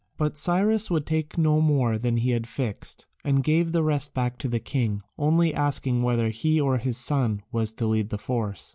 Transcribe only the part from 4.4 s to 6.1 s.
the king, only asking